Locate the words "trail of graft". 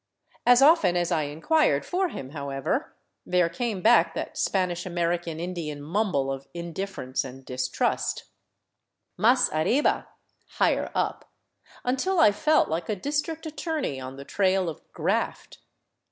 14.25-15.59